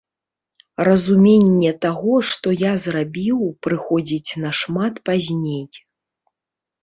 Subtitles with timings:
[0.87, 5.63] Разуменне таго, што я зрабіў, прыходзіць нашмат пазней.